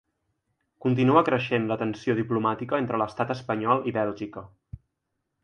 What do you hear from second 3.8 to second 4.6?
i Bèlgica.